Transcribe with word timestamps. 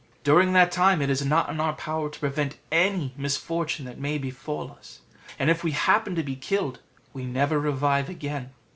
During 0.23 0.53
that 0.53 0.71
time 0.71 0.99
it 0.99 1.11
is 1.11 1.23
not 1.23 1.47
in 1.51 1.59
our 1.59 1.73
power 1.73 2.09
to 2.09 2.19
prevent 2.19 2.57
any 2.71 3.13
misfortune 3.15 3.85
that 3.85 3.99
may 3.99 4.17
befall 4.17 4.71
us; 4.71 5.01
and 5.37 5.47
if 5.47 5.63
we 5.63 5.73
happen 5.73 6.15
to 6.15 6.23
be 6.23 6.35
killed, 6.35 6.79
we 7.13 7.23
never 7.23 7.59
revive 7.59 8.09
again. 8.09 8.49